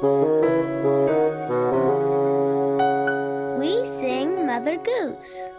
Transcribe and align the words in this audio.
Wee 0.00 0.06
Sing 3.84 4.46
Mother 4.46 4.76
Goose. 4.76 5.50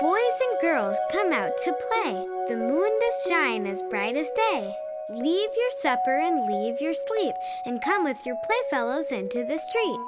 Boys 0.00 0.38
and 0.40 0.60
girls 0.60 0.96
come 1.12 1.32
out 1.32 1.52
to 1.62 1.72
play. 1.88 2.26
The 2.48 2.56
moon 2.56 2.98
does 2.98 3.26
shine 3.28 3.68
as 3.68 3.82
bright 3.82 4.16
as 4.16 4.28
day. 4.32 4.74
Leave 5.10 5.50
your 5.56 5.70
supper 5.80 6.18
and 6.18 6.44
leave 6.52 6.80
your 6.80 6.92
sleep, 6.92 7.36
and 7.64 7.80
come 7.80 8.02
with 8.02 8.26
your 8.26 8.36
playfellows 8.44 9.12
into 9.12 9.44
the 9.44 9.58
street. 9.58 10.00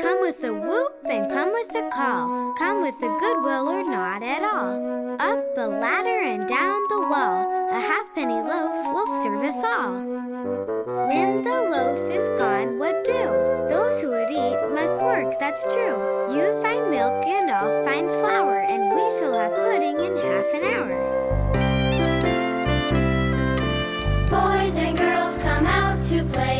Come 0.00 0.20
with 0.20 0.44
a 0.44 0.52
whoop 0.52 1.04
and 1.06 1.28
come 1.28 1.50
with 1.50 1.74
a 1.74 1.90
call. 1.90 2.54
Come 2.56 2.82
with 2.82 3.02
a 3.02 3.18
good 3.18 3.42
will 3.42 3.68
or 3.68 3.82
not 3.82 4.22
at 4.22 4.44
all. 4.44 5.16
A 5.60 5.68
ladder 5.68 6.22
and 6.24 6.48
down 6.48 6.80
the 6.88 7.00
wall. 7.00 7.68
A 7.70 7.78
halfpenny 7.78 8.32
loaf 8.32 8.94
will 8.94 9.06
serve 9.22 9.44
us 9.44 9.62
all. 9.62 9.92
When 11.06 11.42
the 11.42 11.50
loaf 11.68 12.10
is 12.10 12.26
gone, 12.38 12.78
what 12.78 13.04
do? 13.04 13.24
Those 13.68 14.00
who 14.00 14.08
would 14.08 14.30
eat 14.30 14.56
must 14.72 14.94
work, 15.04 15.38
that's 15.38 15.62
true. 15.64 15.98
You 16.34 16.58
find 16.62 16.90
milk 16.90 17.26
and 17.26 17.50
I'll 17.50 17.84
find 17.84 18.08
flour, 18.08 18.60
and 18.60 18.94
we 18.94 19.10
shall 19.18 19.34
have 19.34 19.54
pudding 19.54 19.98
in 19.98 20.16
half 20.16 20.54
an 20.54 20.64
hour. 20.72 20.96
Boys 24.30 24.78
and 24.78 24.96
girls 24.96 25.36
come 25.36 25.66
out 25.66 26.02
to 26.04 26.24
play. 26.24 26.59